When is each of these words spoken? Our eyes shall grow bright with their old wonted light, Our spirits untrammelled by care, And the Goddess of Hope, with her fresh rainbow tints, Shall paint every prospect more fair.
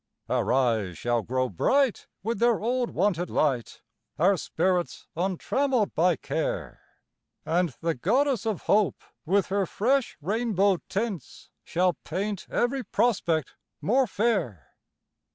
Our 0.27 0.51
eyes 0.51 0.97
shall 0.97 1.21
grow 1.21 1.47
bright 1.47 2.07
with 2.23 2.39
their 2.39 2.59
old 2.59 2.89
wonted 2.89 3.29
light, 3.29 3.83
Our 4.17 4.35
spirits 4.35 5.05
untrammelled 5.15 5.93
by 5.93 6.15
care, 6.15 6.81
And 7.45 7.75
the 7.81 7.93
Goddess 7.93 8.47
of 8.47 8.63
Hope, 8.63 9.03
with 9.27 9.49
her 9.49 9.67
fresh 9.67 10.17
rainbow 10.19 10.77
tints, 10.89 11.51
Shall 11.63 11.93
paint 12.03 12.47
every 12.49 12.83
prospect 12.83 13.53
more 13.79 14.07
fair. 14.07 14.69